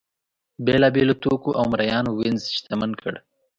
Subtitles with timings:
[0.65, 3.13] بېلابېلو توکو او مریانو وینز شتمن کړ.